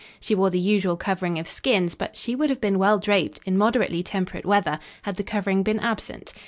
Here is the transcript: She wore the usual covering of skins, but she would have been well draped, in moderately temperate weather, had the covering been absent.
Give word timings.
She 0.19 0.33
wore 0.33 0.49
the 0.49 0.57
usual 0.57 0.97
covering 0.97 1.37
of 1.37 1.45
skins, 1.47 1.93
but 1.93 2.17
she 2.17 2.33
would 2.35 2.49
have 2.49 2.59
been 2.59 2.79
well 2.79 2.97
draped, 2.97 3.39
in 3.45 3.55
moderately 3.55 4.01
temperate 4.01 4.47
weather, 4.47 4.79
had 5.03 5.15
the 5.17 5.23
covering 5.23 5.61
been 5.61 5.79
absent. 5.79 6.33